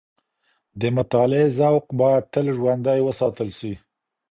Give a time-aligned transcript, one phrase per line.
[0.79, 3.73] د مطالعې ذوق باید تل ژوندی وساتل سي.